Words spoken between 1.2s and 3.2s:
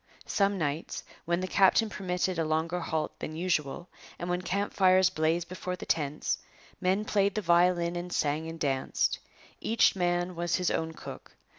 when the captain permitted a longer halt